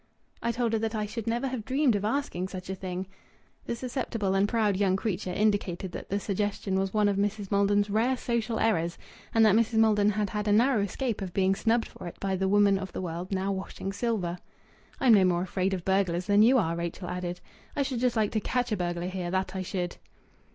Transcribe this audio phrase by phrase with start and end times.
[0.41, 3.05] "I told her that I should never have dreamed of asking such a thing!"
[3.67, 7.51] The susceptible and proud young creature indicated that the suggestion was one of Mrs.
[7.51, 8.97] Maldon's rare social errors,
[9.31, 9.75] and that Mrs.
[9.77, 12.91] Maldon had had a narrow escape of being snubbed for it by the woman of
[12.93, 14.39] the world now washing silver.
[14.99, 17.39] "I'm no more afraid of burglars than you are," Rachel added.
[17.75, 19.97] "I should just like to catch a burglar here that I should!"